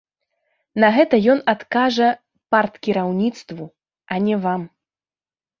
[0.83, 2.07] На гэта ён адкажа
[2.55, 3.71] парткіраўніцтву,
[4.17, 4.61] а не вам!